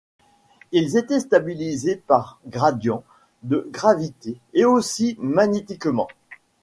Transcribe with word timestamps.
Ils 0.71 0.97
étaient 0.97 1.19
stabilisés 1.19 1.95
par 1.95 2.39
gradient 2.47 3.03
de 3.43 3.67
gravité 3.71 4.39
et 4.55 4.65
aussi 4.65 5.15
magnétiquement. 5.19 6.07